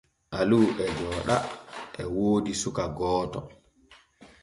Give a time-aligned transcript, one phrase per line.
[0.39, 1.37] Alu e jooɗa
[2.01, 3.39] e woodi suka gooto.